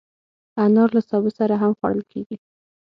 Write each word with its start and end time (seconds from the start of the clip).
انار 0.65 0.89
له 0.95 1.01
سابه 1.09 1.31
سره 1.39 1.55
هم 1.61 1.71
خوړل 1.77 2.01
کېږي. 2.11 2.35